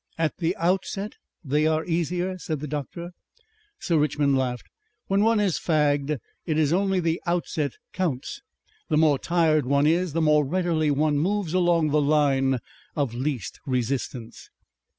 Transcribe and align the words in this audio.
"At 0.17 0.37
the 0.37 0.55
OUTSET 0.55 1.13
they 1.43 1.67
are 1.67 1.85
easier," 1.85 2.39
said 2.39 2.59
the 2.59 2.67
doctor. 2.67 3.11
Sir 3.77 3.99
Richmond 3.99 4.35
laughed. 4.35 4.65
"When 5.05 5.21
one 5.23 5.39
is 5.39 5.59
fagged 5.59 6.17
it 6.43 6.57
is 6.57 6.73
only 6.73 6.99
the 6.99 7.21
outset 7.27 7.73
counts. 7.93 8.41
The 8.89 8.97
more 8.97 9.19
tired 9.19 9.67
one 9.67 9.85
is 9.85 10.13
the 10.13 10.19
more 10.21 10.43
readily 10.43 10.89
one 10.89 11.19
moves 11.19 11.53
along 11.53 11.89
the 11.89 12.01
line 12.01 12.57
of 12.95 13.13
least 13.13 13.59
resistance.... 13.67 14.49